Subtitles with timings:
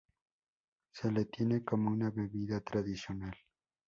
[0.89, 3.35] Se le tiene como una bebida tradicional.